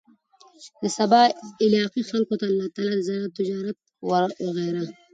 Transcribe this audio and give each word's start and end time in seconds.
د 0.81 0.83
سبا 0.97 1.21
علاقې 1.65 2.01
خلکو 2.09 2.33
ته 2.39 2.45
الله 2.51 2.67
تعالی 2.75 2.95
د 2.97 3.03
زراعت، 3.07 3.37
تجارت 3.39 3.77
وغيره 4.45 4.83